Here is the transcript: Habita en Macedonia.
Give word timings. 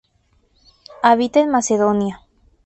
Habita 1.03 1.41
en 1.41 1.51
Macedonia. 1.51 2.21